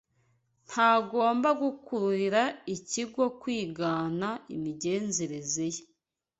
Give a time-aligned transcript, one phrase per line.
[0.67, 2.41] ntagomba gukururira
[2.75, 5.83] ikigo kwigana imigenzereze ye